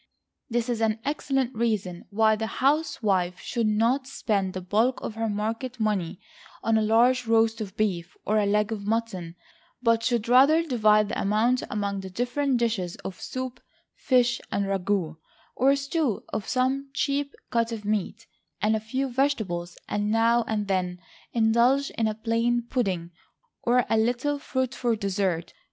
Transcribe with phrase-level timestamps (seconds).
[0.49, 5.29] This is an excellent reason why the housewife should not spend the bulk of her
[5.29, 6.19] market money
[6.63, 9.35] on a large roast of beef, or a leg of mutton,
[9.79, 13.61] but should rather divide the amount among the different dishes of soup,
[13.93, 15.17] fish, a ragout,
[15.55, 18.25] or stew of some cheap cut of meat,
[18.59, 20.99] and a few vegetables; and now and then
[21.31, 23.11] indulge in a plain pudding,
[23.61, 25.53] or a little fruit for dessert.